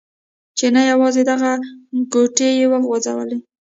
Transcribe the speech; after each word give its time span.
چې 0.57 0.65
نه 0.75 0.81
یوازې 0.91 1.21
دغه 1.31 1.51
کوټې 2.11 2.49
يې 2.59 2.65
و 2.71 2.73
غورځولې. 2.85 3.37